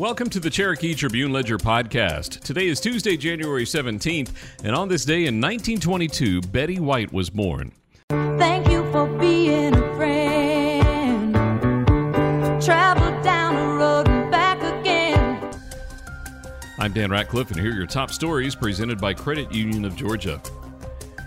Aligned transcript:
Welcome 0.00 0.30
to 0.30 0.40
the 0.40 0.48
Cherokee 0.48 0.94
Tribune 0.94 1.30
Ledger 1.30 1.58
podcast. 1.58 2.40
Today 2.40 2.68
is 2.68 2.80
Tuesday, 2.80 3.18
January 3.18 3.66
17th, 3.66 4.30
and 4.64 4.74
on 4.74 4.88
this 4.88 5.04
day 5.04 5.26
in 5.26 5.38
1922, 5.42 6.40
Betty 6.40 6.80
White 6.80 7.12
was 7.12 7.28
born. 7.28 7.70
Thank 8.08 8.70
you 8.70 8.90
for 8.92 9.06
being 9.18 9.74
a 9.74 9.96
friend. 9.96 11.34
Travel 12.62 13.22
down 13.22 13.56
the 13.56 13.76
road 13.76 14.08
and 14.08 14.30
back 14.30 14.62
again. 14.62 15.52
I'm 16.78 16.94
Dan 16.94 17.10
Ratcliffe, 17.10 17.50
and 17.50 17.60
here 17.60 17.72
are 17.72 17.76
your 17.76 17.86
top 17.86 18.10
stories 18.10 18.54
presented 18.54 19.02
by 19.02 19.12
Credit 19.12 19.52
Union 19.52 19.84
of 19.84 19.96
Georgia. 19.96 20.40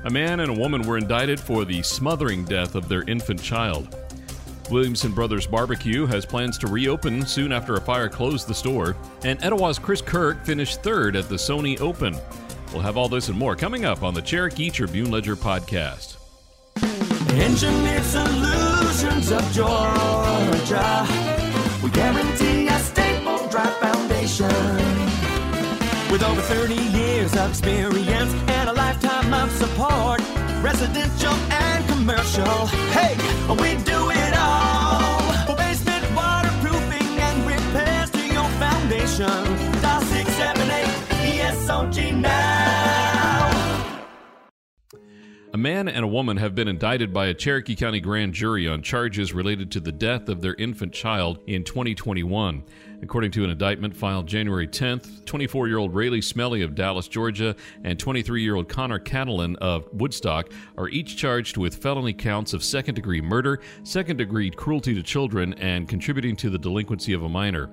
A 0.06 0.10
man 0.10 0.40
and 0.40 0.50
a 0.50 0.60
woman 0.60 0.82
were 0.82 0.98
indicted 0.98 1.40
for 1.40 1.64
the 1.64 1.84
smothering 1.84 2.44
death 2.44 2.74
of 2.74 2.90
their 2.90 3.04
infant 3.04 3.40
child. 3.40 4.03
Williamson 4.74 5.12
Brothers 5.12 5.46
Barbecue 5.46 6.08
has 6.08 6.26
plans 6.26 6.58
to 6.58 6.66
reopen 6.66 7.28
soon 7.28 7.52
after 7.52 7.76
a 7.76 7.82
fire 7.82 8.10
closed 8.10 8.48
the 8.48 8.56
store, 8.56 8.98
and 9.24 9.40
Etowah's 9.44 9.78
Chris 9.78 10.02
Kirk 10.02 10.44
finished 10.44 10.82
third 10.82 11.16
at 11.16 11.30
the 11.30 11.36
Sony 11.36 11.80
Open. 11.80 12.18
We'll 12.74 12.82
have 12.82 12.98
all 12.98 13.08
this 13.08 13.30
and 13.30 13.38
more 13.38 13.56
coming 13.56 13.86
up 13.86 14.02
on 14.02 14.16
the 14.16 14.22
Cherokee 14.22 14.72
Tribune 14.72 15.12
Ledger 15.12 15.36
podcast. 15.36 16.18
Engineered 17.30 18.04
solutions 18.04 19.32
of 19.32 19.44
Georgia. 19.54 21.08
We 21.84 21.92
guarantee 21.92 22.68
a 22.68 22.80
stable, 22.80 23.48
dry 23.50 23.70
foundation. 23.80 24.48
With 26.12 26.24
over 26.24 26.42
30 26.42 26.74
years 26.98 27.36
of 27.36 27.52
experience 27.52 28.34
and 28.48 28.70
a 28.70 28.74
lifetime 28.74 29.36
of 29.36 29.52
support, 29.52 30.20
residential 30.64 31.34
and 31.52 31.88
commercial. 31.88 32.66
Hey, 32.90 33.16
we 33.50 33.76
do 33.84 34.10
it 34.10 34.33
foundation. 39.18 39.53
A 45.56 45.58
man 45.58 45.88
and 45.88 46.04
a 46.04 46.08
woman 46.08 46.38
have 46.38 46.56
been 46.56 46.68
indicted 46.68 47.14
by 47.14 47.28
a 47.28 47.34
Cherokee 47.36 47.76
County 47.76 48.00
grand 48.00 48.34
jury 48.34 48.68
on 48.68 48.82
charges 48.82 49.34
related 49.34 49.70
to 49.74 49.80
the 49.80 49.92
death 49.92 50.28
of 50.28 50.42
their 50.42 50.56
infant 50.56 50.94
child 50.94 51.38
in 51.46 51.64
2021. 51.64 52.64
According 53.04 53.30
to 53.34 53.44
an 53.44 53.52
indictment 53.52 53.96
filed 53.96 54.26
January 54.26 54.68
10th, 54.68 55.24
24 55.26 55.68
year 55.68 55.78
old 55.78 55.94
Rayleigh 55.94 56.24
Smelly 56.24 56.64
of 56.64 56.74
Dallas, 56.74 57.08
Georgia, 57.08 57.56
and 57.84 58.00
23 58.00 58.42
year 58.42 58.56
old 58.56 58.68
Connor 58.68 58.98
Catalin 58.98 59.56
of 59.58 59.88
Woodstock 59.94 60.50
are 60.76 60.90
each 60.90 61.18
charged 61.18 61.58
with 61.58 61.76
felony 61.76 62.14
counts 62.14 62.54
of 62.54 62.64
second 62.64 62.96
degree 62.96 63.22
murder, 63.22 63.60
second 63.84 64.18
degree 64.18 64.50
cruelty 64.50 64.96
to 64.96 65.04
children, 65.04 65.54
and 65.60 65.88
contributing 65.88 66.36
to 66.38 66.50
the 66.50 66.58
delinquency 66.58 67.14
of 67.14 67.22
a 67.22 67.30
minor. 67.30 67.70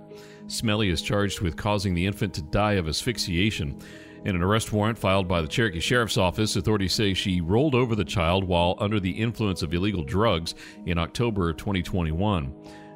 Smelly 0.49 0.91
is 0.91 1.01
charged 1.01 1.41
with 1.41 1.57
causing 1.57 1.95
the 1.95 2.05
infant 2.05 2.35
to 2.35 2.43
die 2.43 2.75
of 2.75 2.89
asphyxiation. 2.89 3.81
In 4.25 4.37
an 4.37 4.43
arrest 4.43 4.71
warrant 4.71 4.99
filed 4.99 5.27
by 5.27 5.41
the 5.41 5.49
Cherokee 5.49 5.81
Sheriff's 5.81 6.19
Office, 6.19 6.55
authorities 6.57 6.93
say 6.93 7.15
she 7.15 7.41
rolled 7.41 7.75
over 7.75 7.95
the 7.95 8.05
child 8.05 8.45
while 8.45 8.77
under 8.79 9.01
the 9.01 9.11
influence 9.11 9.63
of 9.63 9.73
illegal 9.73 10.05
drugs 10.05 10.55
in 10.85 10.99
October 10.99 11.49
of 11.49 11.57
2021. 11.57 12.47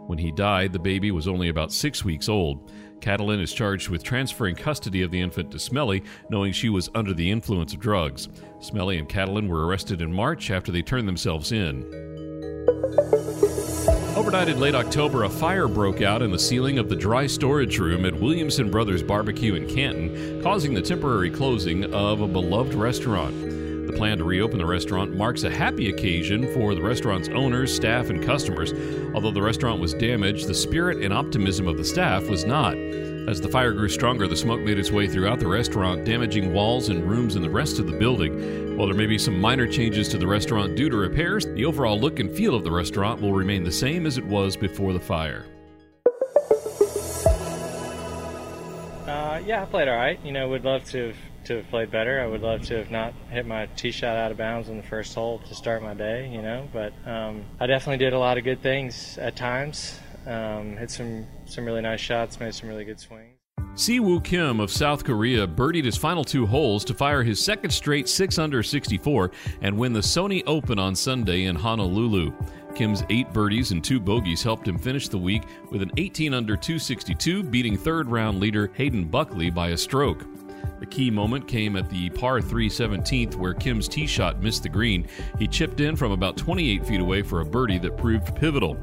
When 0.07 0.19
he 0.19 0.31
died, 0.31 0.75
the 0.75 0.79
baby 0.79 1.11
was 1.11 1.27
only 1.27 1.49
about 1.49 1.73
six 1.73 2.05
weeks 2.05 2.29
old. 2.29 2.71
Catalin 3.01 3.41
is 3.41 3.55
charged 3.55 3.89
with 3.89 4.05
transferring 4.05 4.55
custody 4.55 5.01
of 5.01 5.11
the 5.11 5.21
infant 5.21 5.51
to 5.53 5.59
Smelly, 5.59 6.05
knowing 6.29 6.53
she 6.53 6.69
was 6.69 6.91
under 6.95 7.15
the 7.15 7.31
influence 7.31 7.73
of 7.73 7.81
drugs. 7.81 8.29
Smelly 8.61 8.99
and 8.99 9.09
Catalin 9.09 9.49
were 9.49 9.67
arrested 9.67 10.03
in 10.03 10.13
March 10.13 10.51
after 10.51 10.71
they 10.71 10.83
turned 10.83 11.09
themselves 11.09 11.53
in. 11.53 11.85
Overnight 14.25 14.49
in 14.49 14.59
late 14.59 14.75
October, 14.75 15.25
a 15.25 15.29
fire 15.29 15.69
broke 15.69 16.01
out 16.01 16.23
in 16.23 16.31
the 16.31 16.39
ceiling 16.39 16.79
of 16.79 16.89
the 16.89 16.97
dry 16.97 17.27
storage 17.27 17.79
room 17.79 18.07
at 18.07 18.19
Williamson 18.19 18.71
Brothers 18.71 19.03
Barbecue 19.03 19.55
in 19.55 19.69
Canton, 19.69 20.43
causing 20.43 20.73
the 20.73 20.81
temporary 20.81 21.29
closing 21.29 21.93
of 21.93 22.23
a 22.23 22.27
beloved 22.27 22.73
restaurant. 22.73 23.39
The 23.87 23.93
plan 23.93 24.17
to 24.17 24.25
reopen 24.25 24.57
the 24.57 24.65
restaurant 24.65 25.15
marks 25.15 25.45
a 25.45 25.51
happy 25.51 25.91
occasion 25.91 26.51
for 26.55 26.75
the 26.75 26.81
restaurant's 26.81 27.29
owners, 27.29 27.77
staff, 27.77 28.09
and 28.09 28.25
customers. 28.25 28.73
Although 29.15 29.33
the 29.33 29.43
restaurant 29.43 29.79
was 29.79 29.93
damaged, 29.93 30.49
the 30.49 30.55
spirit 30.55 31.05
and 31.05 31.13
optimism 31.13 31.69
of 31.69 31.77
the 31.77 31.85
staff 31.85 32.27
was 32.27 32.47
not. 32.47 32.77
As 33.27 33.41
the 33.41 33.49
fire 33.49 33.73
grew 33.73 33.89
stronger, 33.89 34.29
the 34.29 34.37
smoke 34.37 34.61
made 34.61 34.79
its 34.79 34.91
way 34.91 35.09
throughout 35.09 35.41
the 35.41 35.47
restaurant, 35.47 36.05
damaging 36.05 36.53
walls 36.53 36.91
and 36.91 37.09
rooms 37.09 37.37
in 37.37 37.43
the 37.43 37.49
rest 37.49 37.79
of 37.79 37.87
the 37.87 37.97
building. 37.97 38.77
While 38.77 38.87
there 38.87 38.95
may 38.95 39.07
be 39.07 39.17
some 39.17 39.41
minor 39.41 39.67
changes 39.67 40.11
to 40.11 40.19
the 40.19 40.27
restaurant 40.27 40.77
due 40.77 40.91
to 40.91 40.97
repairs, 40.97 41.47
the 41.47 41.65
overall 41.65 41.99
look 41.99 42.21
and 42.21 42.31
feel 42.31 42.55
of 42.55 42.65
the 42.65 42.71
restaurant 42.71 43.23
will 43.23 43.33
remain 43.33 43.65
the 43.65 43.73
same 43.73 44.05
as 44.05 44.19
it 44.19 44.27
was 44.27 44.59
before 44.59 44.93
the 44.93 45.01
fire. 45.01 45.47
Uh, 49.07 49.41
yeah, 49.47 49.63
I 49.63 49.65
played 49.71 49.89
all 49.89 49.97
right. 49.97 50.21
You 50.23 50.33
know, 50.33 50.51
would 50.51 50.65
love 50.65 50.85
to 50.91 51.07
have, 51.07 51.17
to 51.45 51.57
have 51.57 51.71
played 51.71 51.91
better. 51.91 52.21
I 52.21 52.27
would 52.27 52.43
love 52.43 52.61
to 52.67 52.77
have 52.77 52.91
not 52.91 53.15
hit 53.31 53.47
my 53.47 53.67
tee 53.75 53.91
shot 53.91 54.17
out 54.19 54.33
of 54.33 54.37
bounds 54.37 54.69
in 54.69 54.77
the 54.77 54.83
first 54.83 55.15
hole 55.15 55.39
to 55.49 55.55
start 55.55 55.83
my 55.83 55.95
day. 55.95 56.29
You 56.29 56.43
know, 56.43 56.69
but 56.75 56.93
um, 57.07 57.45
I 57.59 57.67
definitely 57.67 58.05
did 58.05 58.13
a 58.13 58.19
lot 58.19 58.37
of 58.37 58.45
good 58.45 58.61
things 58.61 59.17
at 59.17 59.35
times. 59.35 59.99
Um, 60.27 60.77
hit 60.77 60.91
some 60.91 61.27
some 61.45 61.65
really 61.65 61.83
nice 61.83 62.01
shots, 62.01 62.41
made 62.41 62.55
some 62.55 62.69
really 62.69 62.85
good 62.85 63.01
swings. 63.01 63.35
Si 63.77 63.99
Woo 63.99 64.21
Kim 64.21 64.61
of 64.61 64.71
South 64.71 65.03
Korea 65.03 65.49
birdied 65.49 65.85
his 65.85 65.97
final 65.97 66.23
two 66.23 66.47
holes 66.47 66.85
to 66.85 66.95
fire 66.95 67.25
his 67.25 67.45
second 67.45 67.71
straight 67.71 68.09
6 68.09 68.39
under 68.39 68.63
64 68.63 69.33
and 69.63 69.77
win 69.77 69.93
the 69.93 70.01
Sony 70.01 70.45
Open 70.47 70.79
on 70.79 70.95
Sunday 70.95 71.45
in 71.45 71.57
Honolulu. 71.57 72.33
Kim's 72.77 73.03
eight 73.11 73.33
birdies 73.33 73.73
and 73.73 73.83
two 73.83 73.99
bogeys 73.99 74.45
helped 74.45 74.69
him 74.69 74.79
finish 74.79 75.09
the 75.09 75.19
week 75.19 75.43
with 75.71 75.83
an 75.83 75.91
18 75.97 76.35
under 76.35 76.57
262, 76.57 77.43
beating 77.43 77.77
third 77.77 78.09
round 78.09 78.39
leader 78.39 78.71
Hayden 78.75 79.07
Buckley 79.07 79.51
by 79.51 79.71
a 79.71 79.77
stroke. 79.77 80.25
The 80.85 80.91
key 80.91 81.11
moment 81.11 81.49
came 81.49 81.77
at 81.77 81.89
the 81.89 82.11
par 82.11 82.43
3 82.43 82.69
17th, 82.69 83.37
where 83.37 83.55
Kim's 83.55 83.89
tee 83.89 84.07
shot 84.07 84.43
missed 84.43 84.65
the 84.65 84.69
green. 84.69 85.09
He 85.39 85.49
chipped 85.49 85.81
in 85.81 85.97
from 85.97 86.13
about 86.13 86.37
28 86.37 86.87
feet 86.87 87.01
away 87.01 87.23
for 87.23 87.41
a 87.41 87.45
birdie 87.47 87.79
that 87.79 87.97
proved 87.97 88.37
pivotal. 88.37 88.77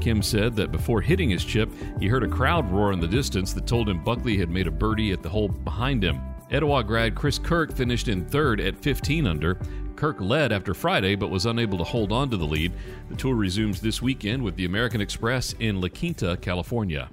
Kim 0.00 0.22
said 0.22 0.54
that 0.54 0.70
before 0.70 1.00
hitting 1.00 1.30
his 1.30 1.44
chip, 1.44 1.68
he 1.98 2.06
heard 2.06 2.22
a 2.22 2.28
crowd 2.28 2.70
roar 2.70 2.92
in 2.92 3.00
the 3.00 3.08
distance 3.08 3.52
that 3.54 3.66
told 3.66 3.88
him 3.88 4.04
Buckley 4.04 4.38
had 4.38 4.50
made 4.50 4.68
a 4.68 4.70
birdie 4.70 5.10
at 5.10 5.20
the 5.20 5.28
hole 5.28 5.48
behind 5.48 6.04
him. 6.04 6.20
Etowah 6.52 6.84
grad 6.84 7.16
Chris 7.16 7.40
Kirk 7.40 7.74
finished 7.74 8.06
in 8.06 8.24
third 8.24 8.60
at 8.60 8.76
15 8.76 9.26
under. 9.26 9.58
Kirk 9.96 10.20
led 10.20 10.52
after 10.52 10.74
Friday 10.74 11.16
but 11.16 11.28
was 11.28 11.46
unable 11.46 11.78
to 11.78 11.82
hold 11.82 12.12
on 12.12 12.30
to 12.30 12.36
the 12.36 12.46
lead. 12.46 12.72
The 13.08 13.16
tour 13.16 13.34
resumes 13.34 13.80
this 13.80 14.00
weekend 14.00 14.44
with 14.44 14.54
the 14.54 14.64
American 14.64 15.00
Express 15.00 15.56
in 15.58 15.80
La 15.80 15.88
Quinta, 15.88 16.38
California. 16.40 17.10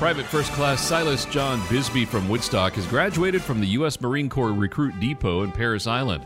Private 0.00 0.24
First 0.24 0.50
Class 0.52 0.80
Silas 0.80 1.26
John 1.26 1.60
Bisbee 1.68 2.06
from 2.06 2.26
Woodstock 2.26 2.72
has 2.72 2.86
graduated 2.86 3.42
from 3.42 3.60
the 3.60 3.66
U.S. 3.66 4.00
Marine 4.00 4.30
Corps 4.30 4.50
Recruit 4.50 4.98
Depot 4.98 5.42
in 5.42 5.52
Parris 5.52 5.86
Island. 5.86 6.24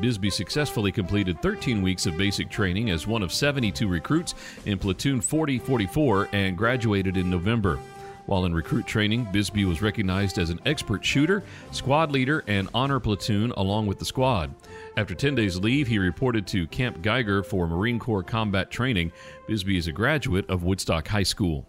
Bisbee 0.00 0.30
successfully 0.30 0.90
completed 0.90 1.42
13 1.42 1.82
weeks 1.82 2.06
of 2.06 2.16
basic 2.16 2.48
training 2.48 2.88
as 2.88 3.06
one 3.06 3.22
of 3.22 3.30
72 3.30 3.86
recruits 3.86 4.34
in 4.64 4.78
Platoon 4.78 5.20
4044 5.20 6.30
and 6.32 6.56
graduated 6.56 7.18
in 7.18 7.28
November. 7.28 7.78
While 8.24 8.46
in 8.46 8.54
recruit 8.54 8.86
training, 8.86 9.28
Bisbee 9.30 9.66
was 9.66 9.82
recognized 9.82 10.38
as 10.38 10.48
an 10.48 10.60
expert 10.64 11.04
shooter, 11.04 11.42
squad 11.70 12.12
leader, 12.12 12.42
and 12.46 12.70
honor 12.72 12.98
platoon 12.98 13.52
along 13.58 13.88
with 13.88 13.98
the 13.98 14.06
squad. 14.06 14.54
After 14.96 15.14
10 15.14 15.34
days 15.34 15.58
leave, 15.58 15.86
he 15.86 15.98
reported 15.98 16.46
to 16.46 16.66
Camp 16.68 17.02
Geiger 17.02 17.42
for 17.42 17.66
Marine 17.66 17.98
Corps 17.98 18.22
combat 18.22 18.70
training. 18.70 19.12
Bisbee 19.46 19.76
is 19.76 19.86
a 19.86 19.92
graduate 19.92 20.48
of 20.48 20.64
Woodstock 20.64 21.08
High 21.08 21.24
School. 21.24 21.68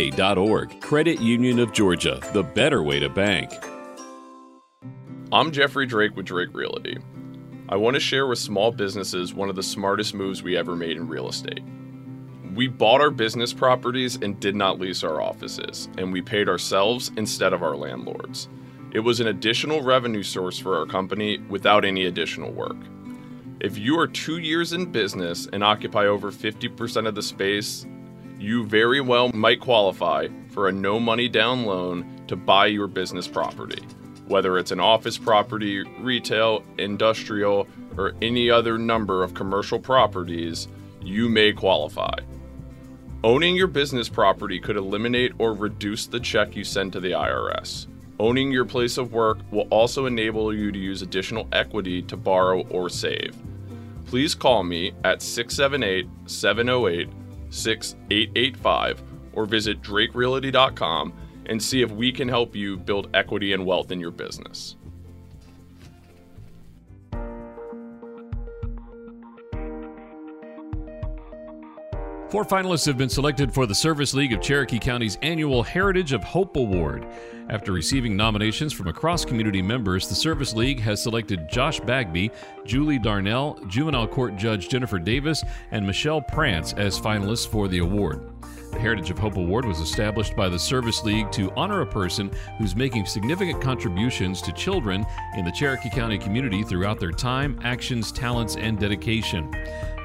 Credit 0.81 1.21
Union 1.21 1.59
of 1.59 1.73
Georgia, 1.73 2.19
the 2.33 2.41
better 2.41 2.81
way 2.81 2.99
to 2.99 3.07
bank. 3.07 3.51
I'm 5.31 5.51
Jeffrey 5.51 5.85
Drake 5.85 6.15
with 6.15 6.25
Drake 6.25 6.49
Realty. 6.53 6.97
I 7.69 7.75
want 7.75 7.93
to 7.93 7.99
share 7.99 8.25
with 8.25 8.39
small 8.39 8.71
businesses 8.71 9.35
one 9.35 9.47
of 9.47 9.55
the 9.55 9.61
smartest 9.61 10.15
moves 10.15 10.41
we 10.41 10.57
ever 10.57 10.75
made 10.75 10.97
in 10.97 11.07
real 11.07 11.29
estate. 11.29 11.63
We 12.55 12.67
bought 12.67 12.99
our 12.99 13.11
business 13.11 13.53
properties 13.53 14.15
and 14.15 14.39
did 14.39 14.55
not 14.55 14.79
lease 14.79 15.03
our 15.03 15.21
offices, 15.21 15.87
and 15.99 16.11
we 16.11 16.23
paid 16.23 16.49
ourselves 16.49 17.11
instead 17.15 17.53
of 17.53 17.61
our 17.61 17.77
landlords. 17.77 18.49
It 18.93 19.01
was 19.01 19.19
an 19.19 19.27
additional 19.27 19.83
revenue 19.83 20.23
source 20.23 20.57
for 20.57 20.77
our 20.77 20.87
company 20.87 21.37
without 21.47 21.85
any 21.85 22.07
additional 22.07 22.51
work. 22.51 22.77
If 23.59 23.77
you 23.77 23.99
are 23.99 24.07
two 24.07 24.39
years 24.39 24.73
in 24.73 24.91
business 24.91 25.47
and 25.53 25.63
occupy 25.63 26.07
over 26.07 26.31
50% 26.31 27.07
of 27.07 27.13
the 27.13 27.21
space, 27.21 27.85
you 28.41 28.65
very 28.65 29.01
well 29.01 29.29
might 29.33 29.59
qualify 29.59 30.27
for 30.49 30.67
a 30.67 30.71
no 30.71 30.99
money 30.99 31.29
down 31.29 31.63
loan 31.63 32.23
to 32.27 32.35
buy 32.35 32.65
your 32.65 32.87
business 32.87 33.27
property. 33.27 33.83
Whether 34.27 34.57
it's 34.57 34.71
an 34.71 34.79
office 34.79 35.17
property, 35.17 35.83
retail, 35.99 36.63
industrial, 36.77 37.67
or 37.97 38.13
any 38.21 38.49
other 38.49 38.77
number 38.77 39.23
of 39.23 39.35
commercial 39.35 39.79
properties, 39.79 40.67
you 41.01 41.29
may 41.29 41.53
qualify. 41.53 42.15
Owning 43.23 43.55
your 43.55 43.67
business 43.67 44.09
property 44.09 44.59
could 44.59 44.77
eliminate 44.77 45.33
or 45.37 45.53
reduce 45.53 46.07
the 46.07 46.19
check 46.19 46.55
you 46.55 46.63
send 46.63 46.93
to 46.93 46.99
the 46.99 47.11
IRS. 47.11 47.85
Owning 48.19 48.51
your 48.51 48.65
place 48.65 48.97
of 48.97 49.13
work 49.13 49.39
will 49.51 49.67
also 49.69 50.07
enable 50.07 50.53
you 50.53 50.71
to 50.71 50.79
use 50.79 51.03
additional 51.03 51.47
equity 51.51 52.01
to 52.03 52.17
borrow 52.17 52.61
or 52.69 52.89
save. 52.89 53.35
Please 54.07 54.33
call 54.33 54.63
me 54.63 54.93
at 55.03 55.21
678 55.21 56.07
708 56.25 57.09
6885 57.51 59.03
or 59.33 59.45
visit 59.45 59.81
drakerealty.com 59.81 61.13
and 61.45 61.61
see 61.61 61.81
if 61.81 61.91
we 61.91 62.11
can 62.11 62.27
help 62.27 62.55
you 62.55 62.77
build 62.77 63.09
equity 63.13 63.53
and 63.53 63.65
wealth 63.65 63.91
in 63.91 63.99
your 63.99 64.11
business. 64.11 64.75
Four 72.31 72.45
finalists 72.45 72.85
have 72.85 72.97
been 72.97 73.09
selected 73.09 73.53
for 73.53 73.65
the 73.65 73.75
Service 73.75 74.13
League 74.13 74.31
of 74.31 74.39
Cherokee 74.39 74.79
County's 74.79 75.17
annual 75.21 75.63
Heritage 75.63 76.13
of 76.13 76.23
Hope 76.23 76.55
Award. 76.55 77.05
After 77.49 77.73
receiving 77.73 78.15
nominations 78.15 78.71
from 78.71 78.87
across 78.87 79.25
community 79.25 79.61
members, 79.61 80.07
the 80.07 80.15
Service 80.15 80.53
League 80.53 80.79
has 80.79 81.03
selected 81.03 81.49
Josh 81.49 81.81
Bagby, 81.81 82.31
Julie 82.63 82.99
Darnell, 82.99 83.59
Juvenile 83.67 84.07
Court 84.07 84.37
Judge 84.37 84.69
Jennifer 84.69 84.97
Davis, 84.97 85.43
and 85.71 85.85
Michelle 85.85 86.21
Prance 86.21 86.71
as 86.71 86.97
finalists 86.97 87.45
for 87.45 87.67
the 87.67 87.79
award. 87.79 88.31
The 88.71 88.79
Heritage 88.79 89.09
of 89.09 89.19
Hope 89.19 89.35
Award 89.35 89.65
was 89.65 89.81
established 89.81 90.33
by 90.37 90.47
the 90.47 90.57
Service 90.57 91.03
League 91.03 91.29
to 91.33 91.51
honor 91.57 91.81
a 91.81 91.85
person 91.85 92.31
who's 92.57 92.77
making 92.77 93.07
significant 93.07 93.61
contributions 93.61 94.41
to 94.43 94.53
children 94.53 95.05
in 95.35 95.43
the 95.43 95.51
Cherokee 95.51 95.89
County 95.89 96.17
community 96.17 96.63
throughout 96.63 96.97
their 96.97 97.11
time, 97.11 97.59
actions, 97.63 98.13
talents, 98.13 98.55
and 98.55 98.79
dedication. 98.79 99.53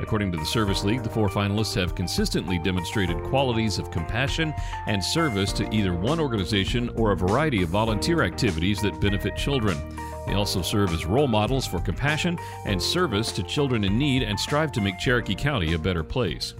According 0.00 0.31
to 0.32 0.38
the 0.38 0.44
Service 0.44 0.84
League, 0.84 1.02
the 1.02 1.10
four 1.10 1.28
finalists 1.28 1.75
have 1.75 1.94
consistently 1.94 2.58
demonstrated 2.58 3.22
qualities 3.25 3.78
of 3.78 3.90
compassion 3.90 4.54
and 4.87 5.02
service 5.02 5.52
to 5.54 5.75
either 5.75 5.94
one 5.94 6.20
organization 6.20 6.90
or 6.96 7.12
a 7.12 7.16
variety 7.16 7.62
of 7.62 7.70
volunteer 7.70 8.22
activities 8.22 8.81
that 8.82 9.00
benefit 9.00 9.37
children. 9.37 9.78
They 10.26 10.34
also 10.34 10.60
serve 10.60 10.93
as 10.93 11.06
role 11.06 11.28
models 11.28 11.66
for 11.66 11.81
compassion 11.81 12.38
and 12.66 12.82
service 12.82 13.32
to 13.32 13.43
children 13.43 13.84
in 13.84 13.96
need 13.96 14.22
and 14.22 14.38
strive 14.38 14.72
to 14.72 14.81
make 14.81 14.98
Cherokee 14.98 15.34
County 15.34 15.75
a 15.75 15.78
better 15.78 16.02
place. 16.02 16.54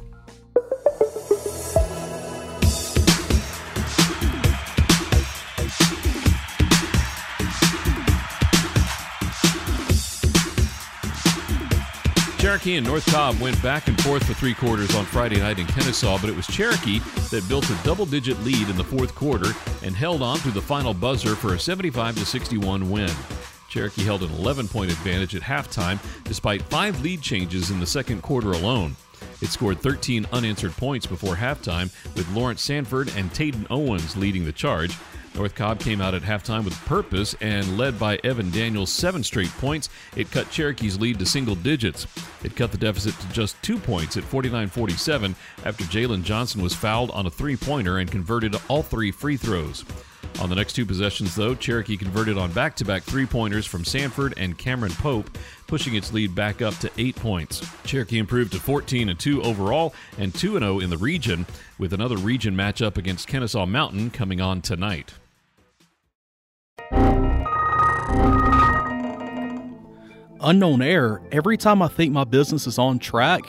Cherokee 12.47 12.77
and 12.77 12.87
North 12.87 13.05
Cobb 13.07 13.41
went 13.41 13.61
back 13.61 13.89
and 13.89 14.01
forth 14.03 14.25
for 14.25 14.33
three 14.33 14.55
quarters 14.55 14.95
on 14.95 15.05
Friday 15.05 15.41
night 15.41 15.59
in 15.59 15.67
Kennesaw, 15.67 16.17
but 16.21 16.31
it 16.31 16.37
was 16.37 16.47
Cherokee 16.47 17.01
that 17.31 17.45
built 17.49 17.69
a 17.69 17.75
double 17.83 18.07
digit 18.07 18.39
lead 18.45 18.69
in 18.69 18.77
the 18.77 18.85
fourth 18.85 19.17
quarter 19.17 19.51
and 19.83 19.97
held 19.97 20.23
on 20.23 20.39
through 20.39 20.53
the 20.53 20.63
final 20.63 20.95
buzzer 20.95 21.35
for 21.35 21.55
a 21.55 21.59
75 21.59 22.17
61 22.17 22.89
win. 22.89 23.11
Cherokee 23.69 24.05
held 24.05 24.23
an 24.23 24.31
11 24.31 24.69
point 24.69 24.93
advantage 24.93 25.35
at 25.35 25.43
halftime 25.43 25.99
despite 26.23 26.63
five 26.63 27.01
lead 27.01 27.21
changes 27.21 27.73
in 27.73 27.81
the 27.81 27.87
second 27.87 28.23
quarter 28.23 28.53
alone. 28.53 28.95
It 29.43 29.49
scored 29.49 29.81
13 29.81 30.29
unanswered 30.33 30.77
points 30.77 31.05
before 31.05 31.35
halftime, 31.35 31.93
with 32.15 32.31
Lawrence 32.31 32.63
Sanford 32.63 33.11
and 33.17 33.29
Taden 33.33 33.67
Owens 33.71 34.17
leading 34.17 34.45
the 34.45 34.53
charge. 34.53 34.97
North 35.37 35.55
Cobb 35.55 35.81
came 35.81 36.01
out 36.01 36.15
at 36.15 36.23
halftime 36.23 36.65
with 36.65 36.75
purpose 36.87 37.35
and 37.43 37.77
led 37.77 37.99
by 37.99 38.19
Evan 38.25 38.51
Daniels 38.51 38.91
seven 38.91 39.23
straight 39.23 39.51
points. 39.59 39.91
It 40.17 40.31
cut 40.31 40.51
Cherokee's 40.51 40.99
lead 40.99 41.19
to 41.19 41.27
single 41.27 41.55
digits. 41.55 42.07
It 42.43 42.57
cut 42.57 42.73
the 42.73 42.79
deficit 42.79 43.15
to 43.21 43.29
just 43.33 43.61
two 43.63 43.79
points 43.79 44.17
at 44.17 44.25
49 44.25 44.69
47 44.69 45.37
after 45.65 45.85
Jalen 45.85 46.23
Johnson 46.23 46.63
was 46.63 46.75
fouled 46.75 47.11
on 47.11 47.27
a 47.27 47.31
three 47.31 47.57
pointer 47.57 47.99
and 47.99 48.11
converted 48.11 48.57
all 48.69 48.83
three 48.83 49.11
free 49.11 49.37
throws. 49.37 49.85
On 50.41 50.51
the 50.51 50.57
next 50.57 50.75
two 50.75 50.85
possessions, 50.85 51.35
though, 51.35 51.55
Cherokee 51.55 51.97
converted 51.97 52.37
on 52.37 52.53
back 52.53 52.77
to 52.77 52.85
back 52.85 53.03
three 53.03 53.25
pointers 53.25 53.65
from 53.65 53.85
Sanford 53.85 54.35
and 54.37 54.57
Cameron 54.57 54.93
Pope, 54.93 55.31
pushing 55.67 55.95
its 55.95 56.13
lead 56.13 56.35
back 56.35 56.61
up 56.61 56.77
to 56.79 56.91
eight 56.99 57.17
points. 57.17 57.67
Cherokee 57.85 58.19
improved 58.19 58.53
to 58.53 58.61
14 58.61 59.09
and 59.09 59.19
2 59.19 59.43
overall 59.43 59.95
and 60.19 60.35
2 60.35 60.59
0 60.59 60.81
in 60.81 60.91
the 60.91 60.99
region, 60.99 61.47
with 61.79 61.95
another 61.95 62.17
region 62.17 62.55
matchup 62.55 62.99
against 62.99 63.29
Kennesaw 63.29 63.65
Mountain 63.65 64.11
coming 64.11 64.41
on 64.41 64.61
tonight. 64.61 65.15
Unknown 70.41 70.83
error, 70.83 71.23
every 71.33 71.57
time 71.57 71.81
I 71.81 71.89
think 71.89 72.13
my 72.13 72.25
business 72.25 72.67
is 72.67 72.79
on 72.79 72.99
track, 72.99 73.43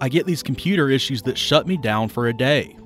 I 0.00 0.08
get 0.08 0.26
these 0.26 0.42
computer 0.42 0.90
issues 0.90 1.22
that 1.22 1.38
shut 1.38 1.66
me 1.66 1.76
down 1.76 2.08
for 2.08 2.28
a 2.28 2.32
day. 2.32 2.76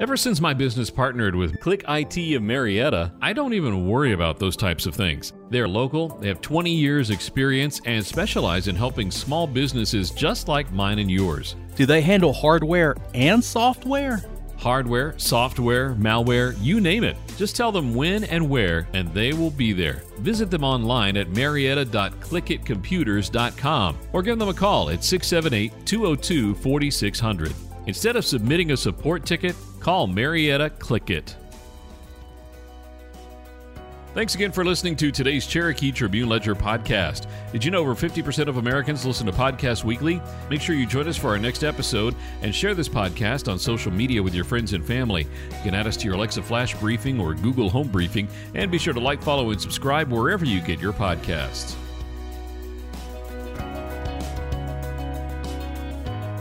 Ever 0.00 0.16
since 0.16 0.40
my 0.40 0.52
business 0.52 0.90
partnered 0.90 1.36
with 1.36 1.60
Click 1.60 1.84
IT 1.88 2.34
of 2.34 2.42
Marietta, 2.42 3.12
I 3.22 3.32
don't 3.32 3.54
even 3.54 3.86
worry 3.86 4.12
about 4.12 4.40
those 4.40 4.56
types 4.56 4.86
of 4.86 4.94
things. 4.94 5.32
They're 5.50 5.68
local, 5.68 6.08
they 6.18 6.26
have 6.26 6.40
20 6.40 6.74
years 6.74 7.10
experience 7.10 7.80
and 7.84 8.04
specialize 8.04 8.66
in 8.66 8.74
helping 8.74 9.12
small 9.12 9.46
businesses 9.46 10.10
just 10.10 10.48
like 10.48 10.72
mine 10.72 10.98
and 10.98 11.10
yours. 11.10 11.54
Do 11.76 11.86
they 11.86 12.00
handle 12.00 12.32
hardware 12.32 12.96
and 13.14 13.42
software? 13.42 14.24
Hardware, 14.64 15.14
software, 15.18 15.94
malware, 15.96 16.56
you 16.58 16.80
name 16.80 17.04
it. 17.04 17.18
Just 17.36 17.54
tell 17.54 17.70
them 17.70 17.94
when 17.94 18.24
and 18.24 18.48
where, 18.48 18.88
and 18.94 19.12
they 19.12 19.34
will 19.34 19.50
be 19.50 19.74
there. 19.74 20.02
Visit 20.20 20.50
them 20.50 20.64
online 20.64 21.18
at 21.18 21.28
marietta.clickitcomputers.com 21.28 23.98
or 24.14 24.22
give 24.22 24.38
them 24.38 24.48
a 24.48 24.54
call 24.54 24.88
at 24.88 25.04
678 25.04 25.84
202 25.84 26.54
4600. 26.54 27.52
Instead 27.88 28.16
of 28.16 28.24
submitting 28.24 28.72
a 28.72 28.76
support 28.78 29.26
ticket, 29.26 29.54
call 29.80 30.06
Marietta 30.06 30.70
Click 30.70 31.10
It. 31.10 31.36
Thanks 34.14 34.36
again 34.36 34.52
for 34.52 34.64
listening 34.64 34.94
to 34.96 35.10
today's 35.10 35.44
Cherokee 35.44 35.90
Tribune 35.90 36.28
Ledger 36.28 36.54
podcast. 36.54 37.26
Did 37.50 37.64
you 37.64 37.72
know 37.72 37.80
over 37.80 37.96
50% 37.96 38.46
of 38.46 38.58
Americans 38.58 39.04
listen 39.04 39.26
to 39.26 39.32
podcasts 39.32 39.82
weekly? 39.82 40.22
Make 40.48 40.60
sure 40.60 40.76
you 40.76 40.86
join 40.86 41.08
us 41.08 41.16
for 41.16 41.30
our 41.30 41.38
next 41.38 41.64
episode 41.64 42.14
and 42.40 42.54
share 42.54 42.76
this 42.76 42.88
podcast 42.88 43.50
on 43.50 43.58
social 43.58 43.90
media 43.90 44.22
with 44.22 44.32
your 44.32 44.44
friends 44.44 44.72
and 44.72 44.86
family. 44.86 45.22
You 45.22 45.62
can 45.64 45.74
add 45.74 45.88
us 45.88 45.96
to 45.96 46.04
your 46.04 46.14
Alexa 46.14 46.44
Flash 46.44 46.76
Briefing 46.76 47.18
or 47.18 47.34
Google 47.34 47.68
Home 47.70 47.88
Briefing, 47.88 48.28
and 48.54 48.70
be 48.70 48.78
sure 48.78 48.94
to 48.94 49.00
like, 49.00 49.20
follow, 49.20 49.50
and 49.50 49.60
subscribe 49.60 50.12
wherever 50.12 50.44
you 50.44 50.60
get 50.60 50.78
your 50.78 50.92
podcasts. 50.92 51.74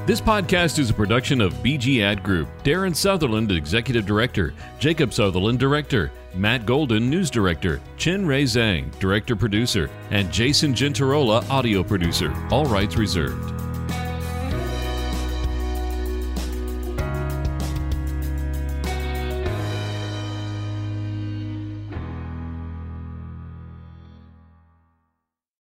This 0.05 0.21
podcast 0.21 0.77
is 0.77 0.91
a 0.91 0.93
production 0.93 1.41
of 1.41 1.53
BG 1.55 2.03
Ad 2.03 2.21
Group. 2.21 2.49
Darren 2.63 2.95
Sutherland, 2.95 3.51
Executive 3.51 4.05
Director. 4.05 4.53
Jacob 4.77 5.11
Sutherland, 5.11 5.57
Director. 5.57 6.11
Matt 6.35 6.65
Golden, 6.65 7.09
News 7.09 7.29
Director. 7.29 7.79
Chen 7.97 8.25
Ray 8.25 8.43
Zhang, 8.43 8.97
Director 8.99 9.35
Producer. 9.35 9.89
And 10.11 10.31
Jason 10.31 10.73
Gentarola, 10.73 11.47
Audio 11.49 11.83
Producer. 11.83 12.33
All 12.49 12.65
rights 12.65 12.97
reserved. 12.97 13.62